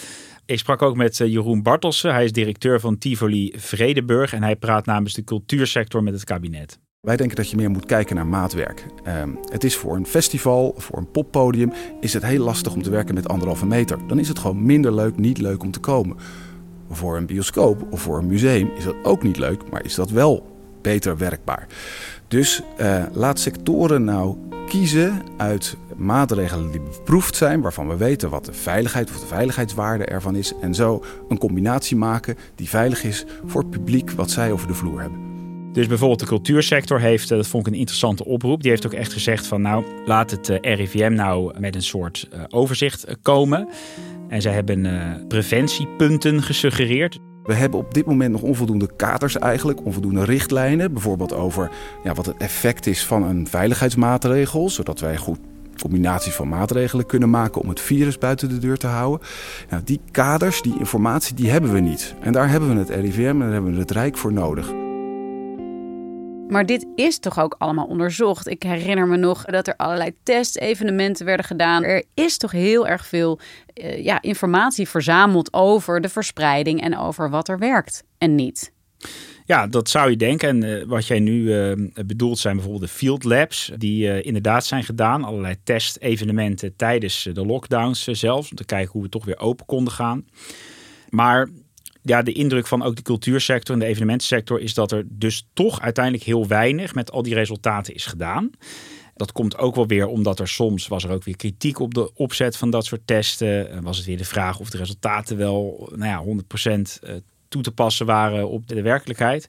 Ik 0.47 0.59
sprak 0.59 0.83
ook 0.83 0.97
met 0.97 1.21
eh, 1.21 1.29
Jeroen 1.29 1.63
Bartelsen. 1.63 2.13
Hij 2.13 2.25
is 2.25 2.33
directeur 2.33 2.81
van 2.81 2.99
Tivoli 2.99 3.53
Vredeburg 3.57 4.33
en 4.33 4.43
hij 4.43 4.57
praat 4.57 4.87
namens 4.87 5.15
de 5.15 5.25
cultuursector 5.25 6.03
met 6.03 6.15
het 6.15 6.25
kabinet. 6.25 6.79
Wij 7.07 7.17
denken 7.17 7.37
dat 7.37 7.51
je 7.51 7.57
meer 7.57 7.71
moet 7.71 7.87
kijken 7.87 8.17
naar 8.17 8.27
maatwerk. 8.27 8.87
Uh, 9.07 9.23
het 9.49 9.65
is 9.65 9.77
voor 9.77 9.97
een 9.97 10.07
festival, 10.07 10.75
voor 10.77 10.99
een 10.99 11.11
poppodium, 11.11 11.73
is 12.01 12.13
het 12.13 12.23
heel 12.23 12.45
lastig 12.45 12.75
om 12.75 12.83
te 12.83 12.91
werken 12.91 13.15
met 13.15 13.29
anderhalve 13.29 13.67
meter. 13.67 13.99
Dan 14.07 14.19
is 14.19 14.29
het 14.29 14.39
gewoon 14.39 14.63
minder 14.63 14.95
leuk, 14.95 15.17
niet 15.17 15.39
leuk 15.39 15.63
om 15.63 15.71
te 15.71 15.81
komen. 15.81 16.17
Voor 16.91 17.17
een 17.17 17.27
bioscoop 17.27 17.87
of 17.91 18.01
voor 18.01 18.19
een 18.19 18.27
museum 18.27 18.71
is 18.77 18.85
dat 18.85 18.95
ook 19.03 19.23
niet 19.23 19.37
leuk, 19.37 19.71
maar 19.71 19.85
is 19.85 19.95
dat 19.95 20.11
wel 20.11 20.47
beter 20.83 21.17
werkbaar. 21.17 21.67
Dus 22.29 22.63
uh, 22.81 23.05
laat 23.13 23.39
sectoren 23.39 24.05
nou 24.05 24.37
kiezen 24.67 25.23
uit 25.37 25.77
maatregelen 25.97 26.71
die 26.71 26.81
beproefd 26.81 27.37
zijn, 27.37 27.61
waarvan 27.61 27.89
we 27.89 27.97
weten 27.97 28.31
wat 28.31 28.45
de 28.45 28.53
veiligheid 28.53 29.11
of 29.11 29.21
de 29.21 29.27
veiligheidswaarde 29.27 30.05
ervan 30.05 30.37
is. 30.37 30.53
En 30.61 30.75
zo 30.75 31.05
een 31.29 31.39
combinatie 31.39 31.97
maken 31.97 32.37
die 32.55 32.69
veilig 32.69 33.05
is 33.05 33.25
voor 33.47 33.61
het 33.61 33.71
publiek 33.71 34.11
wat 34.11 34.31
zij 34.31 34.53
over 34.53 34.67
de 34.67 34.75
vloer 34.75 35.01
hebben. 35.01 35.32
Dus 35.73 35.87
bijvoorbeeld 35.87 36.21
de 36.21 36.27
cultuursector 36.27 37.01
heeft, 37.01 37.31
eh, 37.31 37.37
dat 37.37 37.47
vond 37.47 37.67
ik 37.67 37.73
een 37.73 37.79
interessante 37.79 38.25
oproep, 38.25 38.63
die 38.63 38.71
heeft 38.71 38.87
ook 38.87 38.93
echt 38.93 39.13
gezegd 39.13 39.47
van 39.47 39.63
nou 39.63 39.85
laat 40.05 40.31
het 40.31 40.49
eh, 40.49 40.75
RIVM 40.77 41.13
nou 41.13 41.61
met 41.61 41.75
een 41.75 41.83
soort 41.83 42.29
eh, 42.31 42.41
overzicht 42.49 43.07
komen. 43.23 43.69
En 44.29 44.43
zij 44.43 44.53
hebben 44.53 45.25
preventiepunten 45.29 46.43
gesuggereerd. 46.43 47.19
We 47.43 47.55
hebben 47.55 47.79
op 47.81 47.95
dit 47.95 48.07
moment 48.07 48.33
nog 48.33 48.43
onvoldoende 48.43 48.97
kaders 48.97 49.39
eigenlijk, 49.39 49.85
onvoldoende 49.85 50.25
richtlijnen. 50.25 50.93
Bijvoorbeeld 50.93 51.33
over 51.33 51.71
ja, 52.05 52.15
wat 52.15 52.27
het 52.27 52.37
effect 52.37 52.87
is 52.87 53.05
van 53.05 53.23
een 53.23 53.47
veiligheidsmaatregel, 53.47 54.71
zodat 54.71 55.01
wij 55.01 55.17
goed 55.17 55.39
combinaties 55.81 56.35
van 56.35 56.49
maatregelen 56.49 57.07
kunnen 57.07 57.31
maken 57.31 57.61
om 57.61 57.69
het 57.69 57.81
virus 57.81 58.19
buiten 58.19 58.49
de 58.49 58.59
deur 58.59 58.77
te 58.77 58.87
houden. 58.87 59.27
Die 59.85 60.01
kaders, 60.11 60.63
die 60.63 60.79
informatie, 60.79 61.35
die 61.35 61.51
hebben 61.51 61.73
we 61.73 61.81
niet. 61.81 62.15
En 62.21 62.33
daar 62.33 62.49
hebben 62.49 62.75
we 62.75 62.79
het 62.79 62.91
RIVM 62.91 63.27
en 63.27 63.39
daar 63.39 63.53
hebben 63.53 63.73
we 63.73 63.79
het 63.79 63.91
Rijk 63.91 64.17
voor 64.17 64.33
nodig. 64.33 64.92
Maar 66.53 66.67
dit 66.67 66.87
is 66.95 67.19
toch 67.19 67.41
ook 67.41 67.55
allemaal 67.59 67.87
onderzocht? 67.87 68.49
Ik 68.49 68.63
herinner 68.63 69.07
me 69.07 69.17
nog 69.17 69.45
dat 69.45 69.67
er 69.67 69.77
allerlei 69.77 70.13
testevenementen 70.23 71.27
werden 71.27 71.47
gedaan. 71.47 71.85
Er 71.85 72.05
is 72.15 72.37
toch 72.37 72.51
heel 72.51 72.87
erg 72.87 73.07
veel 73.07 73.39
uh, 73.75 74.05
ja, 74.05 74.23
informatie 74.23 74.89
verzameld 74.89 75.53
over 75.53 76.01
de 76.01 76.09
verspreiding 76.09 76.83
en 76.83 76.99
over 76.99 77.31
wat 77.31 77.49
er 77.49 77.59
werkt 77.59 78.05
en 78.19 78.35
niet. 78.35 78.73
Ja, 79.45 79.67
dat 79.67 79.89
zou 79.89 80.11
je 80.11 80.17
denken. 80.17 80.49
En 80.49 80.65
uh, 80.65 80.85
wat 80.87 81.07
jij 81.07 81.21
nu 81.21 81.43
uh, 81.43 81.73
bedoelt 82.07 82.39
zijn 82.39 82.55
bijvoorbeeld 82.55 82.91
de 82.91 82.97
field 82.97 83.25
labs, 83.25 83.73
die 83.77 84.07
uh, 84.07 84.25
inderdaad 84.25 84.65
zijn 84.65 84.85
gedaan. 84.85 85.25
Allerlei 85.25 85.57
testevenementen 85.65 86.77
tijdens 86.77 87.29
de 87.33 87.47
lockdowns 87.47 88.05
zelfs, 88.05 88.51
om 88.51 88.57
te 88.57 88.65
kijken 88.65 88.93
hoe 88.93 89.03
we 89.03 89.09
toch 89.09 89.25
weer 89.25 89.39
open 89.39 89.67
konden 89.67 89.93
gaan. 89.93 90.25
Maar 91.09 91.49
ja, 92.03 92.23
de 92.23 92.33
indruk 92.33 92.67
van 92.67 92.83
ook 92.83 92.97
de 92.97 93.03
cultuursector 93.03 93.75
en 93.75 93.81
de 93.81 93.87
evenementensector 93.87 94.61
is 94.61 94.75
dat 94.75 94.93
er 94.93 95.05
dus 95.09 95.47
toch 95.53 95.81
uiteindelijk 95.81 96.25
heel 96.25 96.47
weinig 96.47 96.95
met 96.95 97.11
al 97.11 97.23
die 97.23 97.35
resultaten 97.35 97.95
is 97.95 98.07
gedaan. 98.07 98.51
Dat 99.15 99.33
komt 99.33 99.59
ook 99.59 99.75
wel 99.75 99.87
weer 99.87 100.07
omdat 100.07 100.41
er 100.41 100.49
soms 100.49 100.89
was 100.89 101.05
er 101.05 101.11
ook 101.11 101.25
weer 101.25 101.37
kritiek 101.37 101.79
op 101.79 101.95
de 101.95 102.15
opzet 102.15 102.57
van 102.57 102.71
dat 102.71 102.85
soort 102.85 103.01
testen. 103.05 103.83
Was 103.83 103.97
het 103.97 104.07
weer 104.07 104.17
de 104.17 104.25
vraag 104.25 104.59
of 104.59 104.71
de 104.71 104.79
resultaten 104.79 105.37
wel 105.37 105.91
nou 105.95 106.37
ja, 106.37 106.43
100% 107.03 107.21
toe 107.49 107.63
te 107.63 107.73
passen 107.73 108.07
waren 108.07 108.49
op 108.49 108.69
de 108.69 108.83
werkelijkheid. 108.83 109.47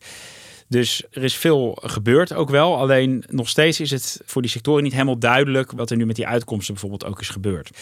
Dus 0.68 1.04
er 1.12 1.24
is 1.24 1.36
veel 1.36 1.78
gebeurd 1.82 2.34
ook 2.34 2.50
wel. 2.50 2.78
Alleen 2.78 3.24
nog 3.30 3.50
steeds 3.50 3.80
is 3.80 3.92
het 3.92 4.22
voor 4.26 4.42
die 4.42 4.52
sectoren 4.52 4.84
niet 4.84 4.92
helemaal 4.92 5.20
duidelijk 5.20 5.72
wat 5.72 5.90
er 5.90 5.98
nu 5.98 6.06
met 6.06 6.16
die 6.16 6.28
uitkomsten 6.28 6.74
bijvoorbeeld 6.74 7.06
ook 7.06 7.22
is 7.22 7.30
gebeurd. 7.30 7.78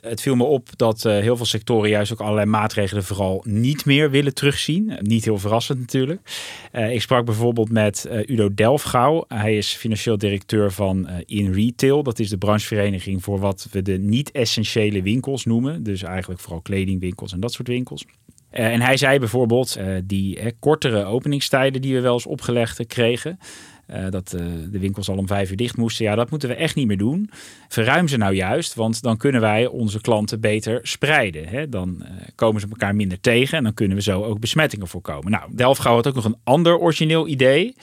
Het 0.00 0.20
viel 0.20 0.34
me 0.34 0.44
op 0.44 0.68
dat 0.76 1.04
uh, 1.04 1.12
heel 1.12 1.36
veel 1.36 1.46
sectoren 1.46 1.90
juist 1.90 2.12
ook 2.12 2.20
allerlei 2.20 2.46
maatregelen 2.46 3.04
vooral 3.04 3.44
niet 3.46 3.84
meer 3.84 4.10
willen 4.10 4.34
terugzien. 4.34 4.98
Niet 5.00 5.24
heel 5.24 5.38
verrassend 5.38 5.78
natuurlijk. 5.78 6.20
Uh, 6.72 6.92
ik 6.92 7.00
sprak 7.00 7.24
bijvoorbeeld 7.24 7.70
met 7.70 8.08
uh, 8.10 8.20
Udo 8.26 8.54
Delfgauw. 8.54 9.24
Hij 9.28 9.56
is 9.56 9.74
financieel 9.74 10.18
directeur 10.18 10.72
van 10.72 11.08
In 11.26 11.52
Retail. 11.52 12.02
Dat 12.02 12.18
is 12.18 12.28
de 12.28 12.38
branchevereniging 12.38 13.22
voor 13.22 13.38
wat 13.38 13.68
we 13.70 13.82
de 13.82 13.98
niet-essentiële 13.98 15.02
winkels 15.02 15.44
noemen. 15.44 15.82
Dus 15.82 16.02
eigenlijk 16.02 16.40
vooral 16.40 16.60
kledingwinkels 16.60 17.32
en 17.32 17.40
dat 17.40 17.52
soort 17.52 17.68
winkels. 17.68 18.04
En 18.50 18.80
hij 18.80 18.96
zei 18.96 19.18
bijvoorbeeld, 19.18 19.78
die 20.04 20.52
kortere 20.58 21.04
openingstijden 21.04 21.82
die 21.82 21.94
we 21.94 22.00
wel 22.00 22.12
eens 22.12 22.26
opgelegd 22.26 22.86
kregen, 22.86 23.38
dat 24.10 24.28
de 24.70 24.78
winkels 24.78 25.08
al 25.08 25.16
om 25.16 25.26
vijf 25.26 25.50
uur 25.50 25.56
dicht 25.56 25.76
moesten, 25.76 26.04
ja, 26.04 26.14
dat 26.14 26.30
moeten 26.30 26.48
we 26.48 26.54
echt 26.54 26.74
niet 26.74 26.86
meer 26.86 26.98
doen. 26.98 27.30
Verruim 27.68 28.08
ze 28.08 28.16
nou 28.16 28.34
juist, 28.34 28.74
want 28.74 29.02
dan 29.02 29.16
kunnen 29.16 29.40
wij 29.40 29.66
onze 29.66 30.00
klanten 30.00 30.40
beter 30.40 30.80
spreiden. 30.82 31.48
Hè? 31.48 31.68
Dan 31.68 32.04
komen 32.34 32.60
ze 32.60 32.66
elkaar 32.70 32.94
minder 32.94 33.20
tegen 33.20 33.58
en 33.58 33.64
dan 33.64 33.74
kunnen 33.74 33.96
we 33.96 34.02
zo 34.02 34.22
ook 34.24 34.40
besmettingen 34.40 34.88
voorkomen. 34.88 35.30
Nou, 35.30 35.50
Delfgauw 35.52 35.94
had 35.94 36.06
ook 36.06 36.14
nog 36.14 36.24
een 36.24 36.38
ander 36.44 36.78
origineel 36.78 37.28
idee. 37.28 37.74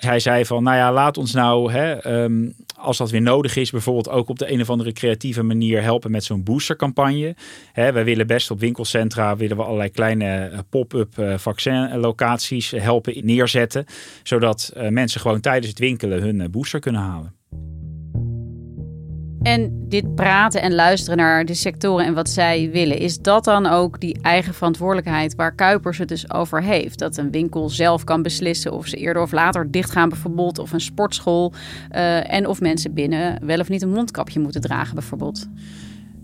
Hij 0.00 0.20
zei 0.20 0.44
van, 0.44 0.62
nou 0.62 0.76
ja, 0.76 0.92
laat 0.92 1.18
ons 1.18 1.32
nou, 1.32 1.72
hè, 1.72 2.12
um, 2.22 2.54
als 2.76 2.96
dat 2.96 3.10
weer 3.10 3.22
nodig 3.22 3.56
is, 3.56 3.70
bijvoorbeeld 3.70 4.08
ook 4.08 4.28
op 4.28 4.38
de 4.38 4.52
een 4.52 4.60
of 4.60 4.70
andere 4.70 4.92
creatieve 4.92 5.42
manier 5.42 5.82
helpen 5.82 6.10
met 6.10 6.24
zo'n 6.24 6.42
boostercampagne. 6.42 7.34
Hè, 7.72 7.92
wij 7.92 8.04
willen 8.04 8.26
best 8.26 8.50
op 8.50 8.60
winkelcentra, 8.60 9.36
willen 9.36 9.56
we 9.56 9.62
allerlei 9.62 9.90
kleine 9.90 10.50
pop-up 10.70 11.18
uh, 11.18 11.38
vaccinlocaties 11.38 12.70
helpen 12.70 13.26
neerzetten. 13.26 13.84
Zodat 14.22 14.72
uh, 14.76 14.88
mensen 14.88 15.20
gewoon 15.20 15.40
tijdens 15.40 15.68
het 15.68 15.78
winkelen 15.78 16.22
hun 16.22 16.50
booster 16.50 16.80
kunnen 16.80 17.00
halen. 17.00 17.39
En 19.42 19.84
dit 19.88 20.14
praten 20.14 20.62
en 20.62 20.74
luisteren 20.74 21.16
naar 21.16 21.44
de 21.44 21.54
sectoren 21.54 22.06
en 22.06 22.14
wat 22.14 22.30
zij 22.30 22.70
willen, 22.72 22.98
is 22.98 23.18
dat 23.18 23.44
dan 23.44 23.66
ook 23.66 24.00
die 24.00 24.18
eigen 24.22 24.54
verantwoordelijkheid 24.54 25.34
waar 25.34 25.54
Kuipers 25.54 25.98
het 25.98 26.08
dus 26.08 26.30
over 26.30 26.62
heeft? 26.62 26.98
Dat 26.98 27.16
een 27.16 27.30
winkel 27.30 27.68
zelf 27.68 28.04
kan 28.04 28.22
beslissen 28.22 28.72
of 28.72 28.86
ze 28.86 28.96
eerder 28.96 29.22
of 29.22 29.32
later 29.32 29.70
dichtgaan 29.70 30.08
bijvoorbeeld, 30.08 30.58
of 30.58 30.72
een 30.72 30.80
sportschool. 30.80 31.52
Uh, 31.92 32.32
en 32.32 32.46
of 32.46 32.60
mensen 32.60 32.94
binnen 32.94 33.46
wel 33.46 33.58
of 33.58 33.68
niet 33.68 33.82
een 33.82 33.92
mondkapje 33.92 34.40
moeten 34.40 34.60
dragen 34.60 34.94
bijvoorbeeld. 34.94 35.48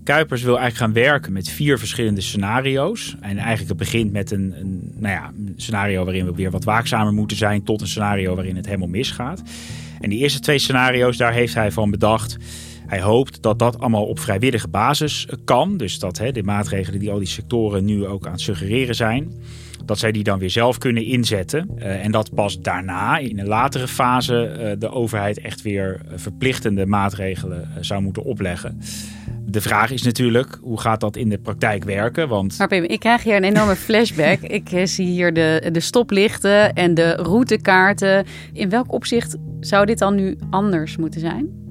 Kuipers 0.04 0.42
wil 0.42 0.58
eigenlijk 0.58 0.85
gaan 0.85 1.04
werken 1.04 1.32
met 1.32 1.49
vier 1.49 1.78
verschillende 1.78 2.20
scenario's. 2.20 3.16
En 3.20 3.37
eigenlijk 3.37 3.68
het 3.68 3.78
begint 3.78 4.12
met 4.12 4.30
een, 4.30 4.54
een, 4.61 4.92
nou 4.96 5.14
ja, 5.14 5.32
een 5.37 5.54
scenario 5.56 6.04
waarin 6.04 6.26
we 6.26 6.35
weer 6.35 6.50
wat 6.50 6.64
waakzamer 6.64 7.12
moeten 7.12 7.37
zijn, 7.37 7.62
tot 7.62 7.80
een 7.80 7.87
scenario 7.87 8.35
waarin 8.35 8.56
het 8.56 8.66
helemaal 8.66 8.88
misgaat. 8.88 9.42
En 10.00 10.11
die 10.11 10.18
eerste 10.18 10.40
twee 10.40 10.58
scenario's, 10.58 11.16
daar 11.16 11.32
heeft 11.32 11.54
hij 11.54 11.73
van 11.73 11.90
bedacht. 11.90 12.37
Hij 12.87 13.00
hoopt 13.00 13.43
dat 13.43 13.59
dat 13.59 13.78
allemaal 13.78 14.07
op 14.07 14.19
vrijwillige 14.19 14.69
basis 14.69 15.28
kan. 15.45 15.76
Dus 15.76 15.99
dat 15.99 16.19
hè, 16.19 16.33
de 16.33 16.43
maatregelen 16.43 17.00
die 17.00 17.11
al 17.11 17.19
die 17.19 17.26
sectoren 17.28 17.85
nu 17.85 18.07
ook 18.07 18.26
aan 18.26 18.33
het 18.33 18.40
suggereren 18.40 18.95
zijn, 18.95 19.33
dat 19.85 19.99
zij 19.99 20.12
die 20.12 20.23
dan 20.23 20.38
weer 20.38 20.50
zelf 20.50 20.78
kunnen 20.78 21.05
inzetten. 21.05 21.71
Uh, 21.78 22.05
en 22.05 22.11
dat 22.11 22.35
pas 22.35 22.61
daarna, 22.61 23.19
in 23.19 23.38
een 23.38 23.47
latere 23.47 23.88
fase, 23.88 24.57
uh, 24.61 24.71
de 24.78 24.90
overheid 24.90 25.40
echt 25.40 25.62
weer 25.62 26.00
verplichtende 26.14 26.87
maatregelen 26.87 27.61
uh, 27.61 27.76
zou 27.81 28.02
moeten 28.02 28.25
opleggen. 28.25 28.81
De 29.45 29.61
vraag 29.61 29.90
is 29.90 30.02
natuurlijk, 30.02 30.59
hoe 30.62 30.81
gaat 30.81 31.00
dat 31.00 31.16
in 31.16 31.28
de 31.28 31.38
praktijk 31.38 31.85
werken? 31.85 32.28
Want... 32.28 32.59
Maar 32.59 32.69
Pim, 32.69 32.85
ik 32.85 33.00
krijg 33.00 33.23
hier 33.23 33.37
een 33.37 33.45
enorme 33.45 33.76
flashback. 33.87 34.40
ik 34.40 34.69
zie 34.85 35.07
hier 35.07 35.33
de, 35.33 35.69
de 35.73 35.81
stoplichten 35.81 36.73
en 36.73 36.95
de 36.95 37.14
routekaarten. 37.14 38.25
In 38.52 38.71
welk 38.71 38.93
opzicht 38.93 39.37
zou 39.61 39.87
dit 39.87 39.99
dan 39.99 40.14
nu 40.14 40.38
anders 40.50 40.97
moeten 40.97 41.21
zijn? 41.21 41.65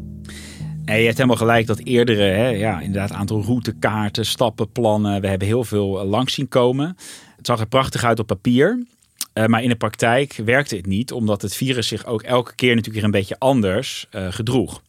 En 0.85 0.97
je 0.97 1.05
hebt 1.05 1.17
helemaal 1.17 1.37
gelijk 1.37 1.67
dat 1.67 1.79
eerdere, 1.83 2.23
hè, 2.23 2.47
ja, 2.47 2.79
inderdaad, 2.79 3.11
aantal 3.11 3.43
routekaarten, 3.43 4.25
stappenplannen. 4.25 5.21
We 5.21 5.27
hebben 5.27 5.47
heel 5.47 5.63
veel 5.63 6.05
langs 6.05 6.33
zien 6.33 6.47
komen. 6.47 6.97
Het 7.37 7.45
zag 7.45 7.59
er 7.59 7.67
prachtig 7.67 8.03
uit 8.03 8.19
op 8.19 8.27
papier. 8.27 8.85
Uh, 9.33 9.45
maar 9.45 9.63
in 9.63 9.69
de 9.69 9.75
praktijk 9.75 10.33
werkte 10.45 10.75
het 10.75 10.85
niet, 10.85 11.11
omdat 11.11 11.41
het 11.41 11.55
virus 11.55 11.87
zich 11.87 12.05
ook 12.05 12.21
elke 12.21 12.55
keer 12.55 12.69
natuurlijk 12.69 12.95
weer 12.95 13.03
een 13.03 13.19
beetje 13.19 13.39
anders 13.39 14.07
uh, 14.11 14.27
gedroeg. 14.29 14.81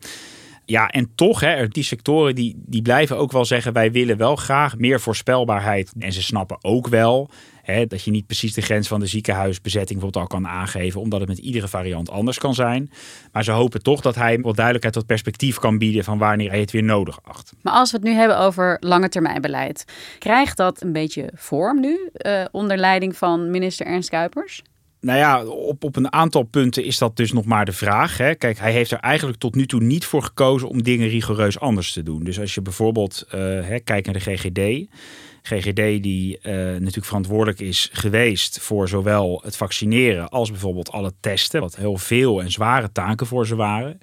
Ja, 0.64 0.88
en 0.88 1.10
toch, 1.14 1.40
hè, 1.40 1.68
die 1.68 1.82
sectoren 1.82 2.34
die, 2.34 2.62
die 2.66 2.82
blijven 2.82 3.16
ook 3.16 3.32
wel 3.32 3.44
zeggen: 3.44 3.72
wij 3.72 3.92
willen 3.92 4.16
wel 4.16 4.36
graag 4.36 4.78
meer 4.78 5.00
voorspelbaarheid. 5.00 5.92
En 5.98 6.12
ze 6.12 6.22
snappen 6.22 6.58
ook 6.60 6.88
wel 6.88 7.30
hè, 7.66 7.86
dat 7.86 8.02
je 8.02 8.10
niet 8.10 8.26
precies 8.26 8.54
de 8.54 8.60
grens 8.60 8.88
van 8.88 9.00
de 9.00 9.06
ziekenhuisbezetting 9.06 10.00
bijvoorbeeld 10.00 10.32
al 10.32 10.40
kan 10.40 10.50
aangeven, 10.50 11.00
omdat 11.00 11.20
het 11.20 11.28
met 11.28 11.38
iedere 11.38 11.68
variant 11.68 12.10
anders 12.10 12.38
kan 12.38 12.54
zijn. 12.54 12.90
Maar 13.32 13.44
ze 13.44 13.52
hopen 13.52 13.82
toch 13.82 14.00
dat 14.00 14.14
hij 14.14 14.38
wat 14.40 14.54
duidelijkheid 14.54 14.94
tot 14.94 15.06
perspectief 15.06 15.58
kan 15.58 15.78
bieden 15.78 16.04
van 16.04 16.18
wanneer 16.18 16.50
hij 16.50 16.60
het 16.60 16.70
weer 16.70 16.82
nodig 16.82 17.18
acht. 17.22 17.52
Maar 17.62 17.72
als 17.72 17.90
we 17.90 17.96
het 17.96 18.06
nu 18.06 18.12
hebben 18.12 18.38
over 18.38 18.76
lange 18.80 19.08
termijn 19.08 19.40
beleid, 19.40 19.84
krijgt 20.18 20.56
dat 20.56 20.82
een 20.82 20.92
beetje 20.92 21.30
vorm 21.34 21.80
nu 21.80 22.10
uh, 22.12 22.44
onder 22.50 22.76
leiding 22.76 23.16
van 23.16 23.50
minister 23.50 23.86
Ernst 23.86 24.08
Kuipers? 24.08 24.62
Nou 25.00 25.18
ja, 25.18 25.44
op, 25.44 25.84
op 25.84 25.96
een 25.96 26.12
aantal 26.12 26.42
punten 26.42 26.84
is 26.84 26.98
dat 26.98 27.16
dus 27.16 27.32
nog 27.32 27.44
maar 27.44 27.64
de 27.64 27.72
vraag. 27.72 28.18
Hè. 28.18 28.34
Kijk, 28.34 28.58
hij 28.58 28.72
heeft 28.72 28.90
er 28.90 28.98
eigenlijk 28.98 29.38
tot 29.38 29.54
nu 29.54 29.66
toe 29.66 29.80
niet 29.80 30.04
voor 30.04 30.22
gekozen 30.22 30.68
om 30.68 30.82
dingen 30.82 31.08
rigoureus 31.08 31.60
anders 31.60 31.92
te 31.92 32.02
doen. 32.02 32.24
Dus 32.24 32.40
als 32.40 32.54
je 32.54 32.62
bijvoorbeeld 32.62 33.24
uh, 33.26 33.40
hè, 33.40 33.78
kijkt 33.80 34.06
naar 34.06 34.14
de 34.14 34.36
GGD. 34.36 34.88
GGD 35.46 36.02
die 36.02 36.38
uh, 36.42 36.52
natuurlijk 36.52 37.06
verantwoordelijk 37.06 37.60
is 37.60 37.88
geweest 37.92 38.60
voor 38.60 38.88
zowel 38.88 39.40
het 39.44 39.56
vaccineren 39.56 40.28
als 40.28 40.50
bijvoorbeeld 40.50 40.90
alle 40.90 41.12
testen. 41.20 41.60
Wat 41.60 41.76
heel 41.76 41.96
veel 41.96 42.42
en 42.42 42.50
zware 42.50 42.92
taken 42.92 43.26
voor 43.26 43.46
ze 43.46 43.56
waren. 43.56 43.98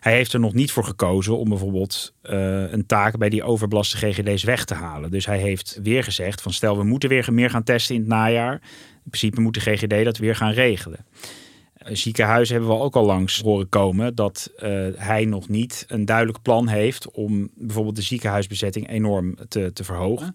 Hij 0.00 0.14
heeft 0.14 0.32
er 0.32 0.40
nog 0.40 0.54
niet 0.54 0.72
voor 0.72 0.84
gekozen 0.84 1.38
om 1.38 1.48
bijvoorbeeld 1.48 2.14
uh, 2.22 2.72
een 2.72 2.86
taak 2.86 3.18
bij 3.18 3.28
die 3.28 3.42
overbelaste 3.42 3.96
GGD's 3.96 4.44
weg 4.44 4.64
te 4.64 4.74
halen. 4.74 5.10
Dus 5.10 5.26
hij 5.26 5.38
heeft 5.38 5.78
weer 5.82 6.04
gezegd 6.04 6.42
van 6.42 6.52
stel 6.52 6.76
we 6.76 6.84
moeten 6.84 7.08
weer 7.08 7.32
meer 7.32 7.50
gaan 7.50 7.62
testen 7.62 7.94
in 7.94 8.00
het 8.00 8.10
najaar 8.10 8.60
in 9.08 9.18
principe 9.18 9.40
moet 9.40 9.54
de 9.54 9.60
GGD 9.60 10.04
dat 10.04 10.18
weer 10.18 10.36
gaan 10.36 10.52
regelen. 10.52 11.06
Ziekenhuizen 11.92 12.56
hebben 12.56 12.74
we 12.76 12.82
ook 12.82 12.96
al 12.96 13.04
langs 13.04 13.40
horen 13.40 13.68
komen 13.68 14.14
dat 14.14 14.50
uh, 14.62 14.86
hij 14.96 15.24
nog 15.24 15.48
niet 15.48 15.84
een 15.88 16.04
duidelijk 16.04 16.42
plan 16.42 16.68
heeft 16.68 17.10
om 17.10 17.50
bijvoorbeeld 17.54 17.96
de 17.96 18.02
ziekenhuisbezetting 18.02 18.88
enorm 18.88 19.36
te, 19.48 19.72
te 19.72 19.84
verhogen. 19.84 20.34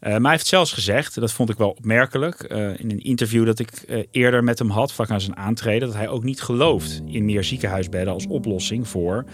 Uh, 0.00 0.10
maar 0.10 0.20
hij 0.20 0.30
heeft 0.30 0.46
zelfs 0.46 0.72
gezegd, 0.72 1.14
dat 1.14 1.32
vond 1.32 1.50
ik 1.50 1.56
wel 1.56 1.70
opmerkelijk, 1.70 2.52
uh, 2.52 2.58
in 2.80 2.90
een 2.90 3.02
interview 3.02 3.46
dat 3.46 3.58
ik 3.58 3.70
eerder 4.10 4.44
met 4.44 4.58
hem 4.58 4.70
had, 4.70 4.92
vlak 4.92 5.08
na 5.08 5.18
zijn 5.18 5.36
aantreden, 5.36 5.88
dat 5.88 5.96
hij 5.96 6.08
ook 6.08 6.24
niet 6.24 6.40
gelooft 6.40 7.02
in 7.06 7.24
meer 7.24 7.44
ziekenhuisbedden 7.44 8.12
als 8.12 8.26
oplossing 8.26 8.88
voor 8.88 9.24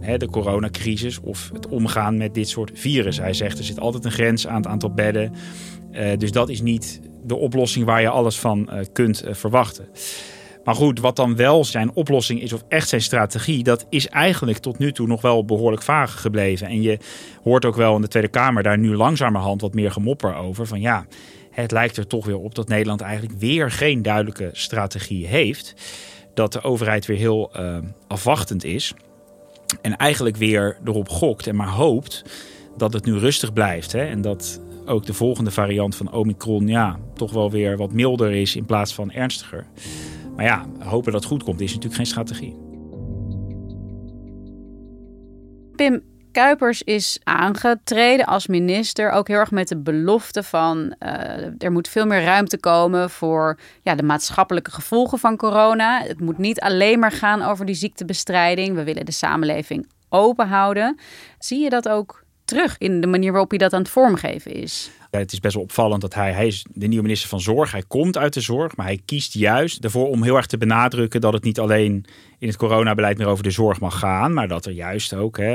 hè, 0.00 0.16
de 0.16 0.28
coronacrisis 0.28 1.20
of 1.20 1.50
het 1.52 1.68
omgaan 1.68 2.16
met 2.16 2.34
dit 2.34 2.48
soort 2.48 2.70
virus. 2.74 3.18
Hij 3.18 3.32
zegt 3.32 3.58
er 3.58 3.64
zit 3.64 3.80
altijd 3.80 4.04
een 4.04 4.10
grens 4.10 4.46
aan 4.46 4.56
het 4.56 4.66
aantal 4.66 4.94
bedden, 4.94 5.32
dus 6.18 6.32
dat 6.32 6.48
is 6.48 6.60
niet 6.60 7.00
de 7.22 7.34
oplossing 7.36 7.84
waar 7.84 8.00
je 8.00 8.08
alles 8.08 8.38
van 8.38 8.68
kunt 8.92 9.24
verwachten. 9.30 9.88
Maar 10.64 10.74
goed, 10.74 11.00
wat 11.00 11.16
dan 11.16 11.36
wel 11.36 11.64
zijn 11.64 11.90
oplossing 11.94 12.40
is 12.40 12.52
of 12.52 12.64
echt 12.68 12.88
zijn 12.88 13.00
strategie, 13.00 13.62
dat 13.62 13.86
is 13.88 14.08
eigenlijk 14.08 14.58
tot 14.58 14.78
nu 14.78 14.92
toe 14.92 15.06
nog 15.06 15.20
wel 15.20 15.44
behoorlijk 15.44 15.82
vaag 15.82 16.20
gebleven. 16.20 16.66
En 16.66 16.82
je 16.82 16.98
hoort 17.42 17.64
ook 17.64 17.76
wel 17.76 17.94
in 17.94 18.00
de 18.00 18.08
Tweede 18.08 18.28
Kamer 18.28 18.62
daar 18.62 18.78
nu 18.78 18.96
langzamerhand 18.96 19.60
wat 19.60 19.74
meer 19.74 19.90
gemopper 19.90 20.34
over. 20.34 20.66
Van 20.66 20.80
ja, 20.80 21.06
het 21.50 21.70
lijkt 21.70 21.96
er 21.96 22.06
toch 22.06 22.26
weer 22.26 22.38
op 22.38 22.54
dat 22.54 22.68
Nederland 22.68 23.00
eigenlijk 23.00 23.38
weer 23.38 23.70
geen 23.70 24.02
duidelijke 24.02 24.50
strategie 24.52 25.26
heeft. 25.26 25.74
Dat 26.34 26.52
de 26.52 26.62
overheid 26.62 27.06
weer 27.06 27.16
heel 27.16 27.50
uh, 27.56 27.76
afwachtend 28.06 28.64
is. 28.64 28.94
En 29.82 29.96
eigenlijk 29.96 30.36
weer 30.36 30.78
erop 30.84 31.08
gokt 31.08 31.46
en 31.46 31.56
maar 31.56 31.68
hoopt 31.68 32.24
dat 32.76 32.92
het 32.92 33.04
nu 33.04 33.18
rustig 33.18 33.52
blijft. 33.52 33.92
Hè? 33.92 34.04
En 34.04 34.20
dat 34.20 34.60
ook 34.86 35.06
de 35.06 35.14
volgende 35.14 35.50
variant 35.50 35.96
van 35.96 36.12
Omicron 36.12 36.68
ja, 36.68 36.98
toch 37.14 37.32
wel 37.32 37.50
weer 37.50 37.76
wat 37.76 37.92
milder 37.92 38.32
is 38.32 38.56
in 38.56 38.64
plaats 38.64 38.94
van 38.94 39.10
ernstiger. 39.10 39.66
Maar 40.36 40.44
ja, 40.44 40.66
hopen 40.78 41.12
dat 41.12 41.20
het 41.20 41.30
goed 41.30 41.42
komt 41.42 41.60
is 41.60 41.68
natuurlijk 41.68 41.94
geen 41.94 42.06
strategie. 42.06 42.56
Pim, 45.76 46.02
Kuipers 46.34 46.82
is 46.82 47.18
aangetreden 47.22 48.26
als 48.26 48.46
minister 48.46 49.10
ook 49.10 49.28
heel 49.28 49.38
erg 49.38 49.50
met 49.50 49.68
de 49.68 49.78
belofte 49.78 50.42
van 50.42 50.94
uh, 50.98 51.10
er 51.58 51.72
moet 51.72 51.88
veel 51.88 52.06
meer 52.06 52.22
ruimte 52.22 52.58
komen 52.58 53.10
voor 53.10 53.58
ja, 53.82 53.94
de 53.94 54.02
maatschappelijke 54.02 54.70
gevolgen 54.70 55.18
van 55.18 55.36
corona. 55.36 56.02
Het 56.02 56.20
moet 56.20 56.38
niet 56.38 56.60
alleen 56.60 56.98
maar 56.98 57.12
gaan 57.12 57.42
over 57.42 57.66
die 57.66 57.74
ziektebestrijding. 57.74 58.74
We 58.74 58.84
willen 58.84 59.04
de 59.04 59.12
samenleving 59.12 59.88
open 60.08 60.48
houden. 60.48 60.98
Zie 61.38 61.62
je 61.62 61.70
dat 61.70 61.88
ook 61.88 62.23
terug 62.44 62.78
in 62.78 63.00
de 63.00 63.06
manier 63.06 63.30
waarop 63.30 63.50
hij 63.50 63.58
dat 63.58 63.72
aan 63.72 63.80
het 63.80 63.90
vormgeven 63.90 64.52
is? 64.52 64.90
Het 65.10 65.32
is 65.32 65.40
best 65.40 65.54
wel 65.54 65.62
opvallend 65.62 66.00
dat 66.00 66.14
hij, 66.14 66.32
hij 66.32 66.46
is 66.46 66.66
de 66.70 66.86
nieuwe 66.86 67.02
minister 67.02 67.28
van 67.28 67.40
Zorg. 67.40 67.72
Hij 67.72 67.82
komt 67.88 68.18
uit 68.18 68.34
de 68.34 68.40
zorg, 68.40 68.76
maar 68.76 68.86
hij 68.86 69.00
kiest 69.04 69.34
juist 69.34 69.84
ervoor 69.84 70.08
om 70.08 70.22
heel 70.22 70.36
erg 70.36 70.46
te 70.46 70.58
benadrukken 70.58 71.20
dat 71.20 71.32
het 71.32 71.44
niet 71.44 71.58
alleen 71.58 72.04
in 72.38 72.48
het 72.48 72.56
coronabeleid 72.56 73.18
meer 73.18 73.26
over 73.26 73.44
de 73.44 73.50
zorg 73.50 73.80
mag 73.80 73.98
gaan, 73.98 74.32
maar 74.32 74.48
dat 74.48 74.66
er 74.66 74.72
juist 74.72 75.14
ook 75.14 75.38
hè, 75.38 75.54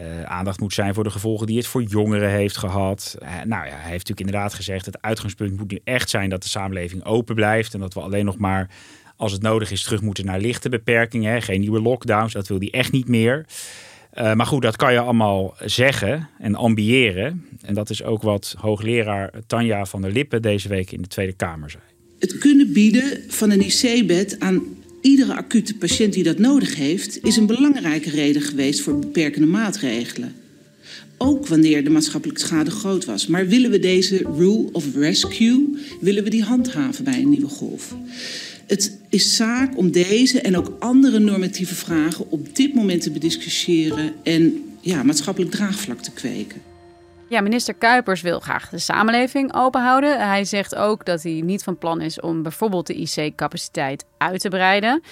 uh, 0.00 0.22
aandacht 0.22 0.60
moet 0.60 0.74
zijn 0.74 0.94
voor 0.94 1.04
de 1.04 1.10
gevolgen 1.10 1.46
die 1.46 1.56
het 1.56 1.66
voor 1.66 1.82
jongeren 1.82 2.30
heeft 2.30 2.56
gehad. 2.56 3.16
Uh, 3.22 3.28
nou 3.28 3.66
ja, 3.66 3.72
hij 3.72 3.90
heeft 3.90 4.08
natuurlijk 4.08 4.20
inderdaad 4.20 4.54
gezegd: 4.54 4.86
het 4.86 5.02
uitgangspunt 5.02 5.56
moet 5.56 5.70
nu 5.70 5.80
echt 5.84 6.10
zijn 6.10 6.30
dat 6.30 6.42
de 6.42 6.48
samenleving 6.48 7.04
open 7.04 7.34
blijft 7.34 7.74
en 7.74 7.80
dat 7.80 7.94
we 7.94 8.00
alleen 8.00 8.24
nog 8.24 8.38
maar 8.38 8.70
als 9.16 9.32
het 9.32 9.42
nodig 9.42 9.70
is 9.70 9.82
terug 9.82 10.00
moeten 10.00 10.24
naar 10.24 10.40
lichte 10.40 10.68
beperkingen, 10.68 11.42
geen 11.42 11.60
nieuwe 11.60 11.80
lockdowns. 11.80 12.32
Dat 12.32 12.48
wil 12.48 12.58
hij 12.58 12.70
echt 12.70 12.92
niet 12.92 13.08
meer. 13.08 13.46
Uh, 14.18 14.34
maar 14.34 14.46
goed, 14.46 14.62
dat 14.62 14.76
kan 14.76 14.92
je 14.92 14.98
allemaal 14.98 15.54
zeggen 15.64 16.28
en 16.38 16.54
ambiëren. 16.54 17.44
En 17.62 17.74
dat 17.74 17.90
is 17.90 18.02
ook 18.02 18.22
wat 18.22 18.54
hoogleraar 18.58 19.30
Tanja 19.46 19.84
van 19.84 20.02
der 20.02 20.12
Lippen 20.12 20.42
deze 20.42 20.68
week 20.68 20.92
in 20.92 21.02
de 21.02 21.08
Tweede 21.08 21.32
Kamer 21.32 21.70
zei. 21.70 21.82
Het 22.18 22.38
kunnen 22.38 22.72
bieden 22.72 23.24
van 23.28 23.50
een 23.50 23.60
IC-bed 23.60 24.40
aan 24.40 24.62
iedere 25.00 25.34
acute 25.34 25.76
patiënt 25.76 26.12
die 26.12 26.22
dat 26.22 26.38
nodig 26.38 26.76
heeft, 26.76 27.24
is 27.24 27.36
een 27.36 27.46
belangrijke 27.46 28.10
reden 28.10 28.42
geweest 28.42 28.80
voor 28.80 28.98
beperkende 28.98 29.46
maatregelen. 29.46 30.34
Ook 31.18 31.46
wanneer 31.46 31.84
de 31.84 31.90
maatschappelijke 31.90 32.40
schade 32.40 32.70
groot 32.70 33.04
was. 33.04 33.26
Maar 33.26 33.46
willen 33.46 33.70
we 33.70 33.78
deze 33.78 34.16
rule 34.16 34.68
of 34.72 34.94
rescue, 34.94 35.78
willen 36.00 36.24
we 36.24 36.30
die 36.30 36.42
handhaven 36.42 37.04
bij 37.04 37.20
een 37.20 37.28
nieuwe 37.28 37.48
golf? 37.48 37.94
Het 38.66 38.98
is 39.08 39.36
zaak 39.36 39.76
om 39.76 39.90
deze 39.90 40.40
en 40.40 40.56
ook 40.56 40.72
andere 40.78 41.18
normatieve 41.18 41.74
vragen 41.74 42.30
op 42.30 42.56
dit 42.56 42.74
moment 42.74 43.02
te 43.02 43.10
bediscussiëren 43.10 44.14
en 44.22 44.64
ja, 44.80 45.02
maatschappelijk 45.02 45.52
draagvlak 45.52 45.98
te 45.98 46.12
kweken. 46.12 46.62
Ja, 47.28 47.40
minister 47.40 47.74
Kuipers 47.74 48.20
wil 48.20 48.40
graag 48.40 48.68
de 48.68 48.78
samenleving 48.78 49.54
openhouden. 49.54 50.28
Hij 50.28 50.44
zegt 50.44 50.74
ook 50.74 51.04
dat 51.04 51.22
hij 51.22 51.40
niet 51.44 51.62
van 51.62 51.78
plan 51.78 52.00
is 52.00 52.20
om 52.20 52.42
bijvoorbeeld 52.42 52.86
de 52.86 52.94
IC-capaciteit 52.94 54.04
uit 54.18 54.40
te 54.40 54.48
breiden. 54.48 55.02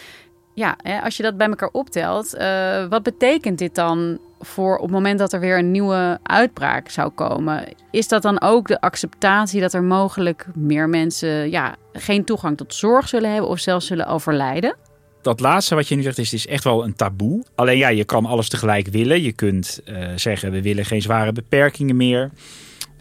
Ja, 0.54 0.76
als 1.02 1.16
je 1.16 1.22
dat 1.22 1.36
bij 1.36 1.48
elkaar 1.48 1.68
optelt, 1.72 2.34
uh, 2.34 2.86
wat 2.86 3.02
betekent 3.02 3.58
dit 3.58 3.74
dan 3.74 4.18
voor 4.40 4.76
op 4.76 4.82
het 4.82 4.90
moment 4.90 5.18
dat 5.18 5.32
er 5.32 5.40
weer 5.40 5.58
een 5.58 5.70
nieuwe 5.70 6.18
uitbraak 6.22 6.88
zou 6.88 7.10
komen? 7.10 7.64
Is 7.90 8.08
dat 8.08 8.22
dan 8.22 8.40
ook 8.40 8.68
de 8.68 8.80
acceptatie 8.80 9.60
dat 9.60 9.74
er 9.74 9.82
mogelijk 9.82 10.46
meer 10.54 10.88
mensen 10.88 11.50
ja, 11.50 11.76
geen 11.94 12.24
toegang 12.24 12.56
tot 12.56 12.74
zorg 12.74 13.08
zullen 13.08 13.30
hebben 13.32 13.50
of 13.50 13.58
zelfs 13.58 13.86
zullen 13.86 14.06
overlijden? 14.06 14.76
dat 15.24 15.40
laatste 15.40 15.74
wat 15.74 15.88
je 15.88 15.94
nu 15.94 16.02
zegt 16.02 16.18
is, 16.18 16.32
is 16.32 16.46
echt 16.46 16.64
wel 16.64 16.84
een 16.84 16.94
taboe. 16.94 17.44
Alleen 17.54 17.78
ja, 17.78 17.88
je 17.88 18.04
kan 18.04 18.26
alles 18.26 18.48
tegelijk 18.48 18.86
willen. 18.86 19.22
Je 19.22 19.32
kunt 19.32 19.80
uh, 19.88 20.08
zeggen, 20.16 20.52
we 20.52 20.62
willen 20.62 20.84
geen 20.84 21.02
zware 21.02 21.32
beperkingen 21.32 21.96
meer. 21.96 22.30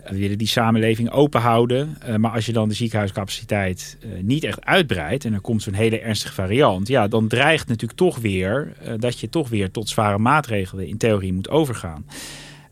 We 0.09 0.17
willen 0.17 0.37
die 0.37 0.47
samenleving 0.47 1.11
open 1.11 1.41
houden. 1.41 1.97
Uh, 2.07 2.15
maar 2.15 2.31
als 2.31 2.45
je 2.45 2.53
dan 2.53 2.67
de 2.67 2.75
ziekenhuiscapaciteit 2.75 3.97
niet 4.21 4.43
echt 4.43 4.65
uitbreidt... 4.65 5.25
en 5.25 5.33
er 5.33 5.41
komt 5.41 5.61
zo'n 5.61 5.73
hele 5.73 5.99
ernstige 5.99 6.33
variant... 6.33 6.87
ja, 6.87 7.07
dan 7.07 7.27
dreigt 7.27 7.67
natuurlijk 7.67 7.99
toch 7.99 8.17
weer 8.17 8.73
dat 8.99 9.19
je 9.19 9.29
toch 9.29 9.49
weer 9.49 9.71
tot 9.71 9.89
zware 9.89 10.17
maatregelen 10.17 10.87
in 10.87 10.97
theorie 10.97 11.33
moet 11.33 11.49
overgaan. 11.49 12.05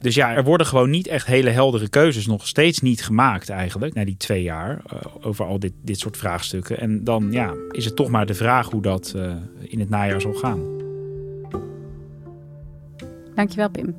Dus 0.01 0.15
ja, 0.15 0.35
er 0.35 0.43
worden 0.43 0.67
gewoon 0.67 0.89
niet 0.89 1.07
echt 1.07 1.25
hele 1.25 1.49
heldere 1.49 1.89
keuzes 1.89 2.27
nog 2.27 2.47
steeds 2.47 2.79
niet 2.79 3.03
gemaakt 3.03 3.49
eigenlijk, 3.49 3.93
na 3.93 4.05
die 4.05 4.17
twee 4.17 4.43
jaar, 4.43 4.81
uh, 4.93 4.99
over 5.21 5.45
al 5.45 5.59
dit, 5.59 5.73
dit 5.81 5.99
soort 5.99 6.17
vraagstukken. 6.17 6.79
En 6.79 7.03
dan 7.03 7.31
ja, 7.31 7.53
is 7.69 7.85
het 7.85 7.95
toch 7.95 8.09
maar 8.09 8.25
de 8.25 8.33
vraag 8.33 8.69
hoe 8.69 8.81
dat 8.81 9.13
uh, 9.15 9.33
in 9.59 9.79
het 9.79 9.89
najaar 9.89 10.21
zal 10.21 10.33
gaan. 10.33 10.59
Dankjewel, 13.35 13.69
Pim. 13.69 13.95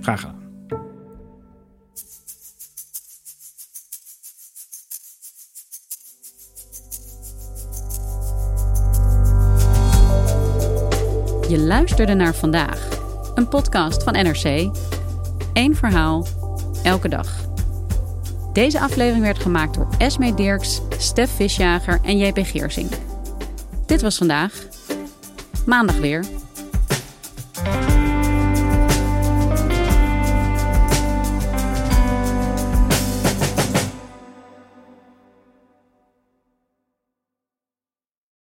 Graag 0.00 0.20
gedaan. 0.20 0.38
Je 11.48 11.58
luisterde 11.58 12.14
naar 12.14 12.34
vandaag, 12.34 12.88
een 13.34 13.48
podcast 13.48 14.02
van 14.02 14.12
NRC. 14.12 14.70
Eén 15.60 15.76
verhaal, 15.76 16.26
elke 16.82 17.08
dag. 17.08 17.48
Deze 18.52 18.80
aflevering 18.80 19.22
werd 19.24 19.38
gemaakt 19.38 19.74
door 19.74 19.88
Esme 19.98 20.34
Dirks, 20.34 20.80
Stef 20.98 21.30
Visjager 21.30 22.00
en 22.04 22.18
JP 22.18 22.38
Geersing. 22.42 22.90
Dit 23.86 24.02
was 24.02 24.16
vandaag. 24.16 24.52
Maandag 25.66 25.98
weer. 25.98 26.24